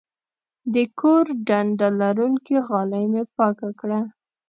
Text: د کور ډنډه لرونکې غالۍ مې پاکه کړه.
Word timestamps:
د 0.73 0.75
کور 0.99 1.25
ډنډه 1.47 1.89
لرونکې 2.01 2.55
غالۍ 2.67 3.05
مې 3.13 3.23
پاکه 3.35 3.69
کړه. 3.79 3.99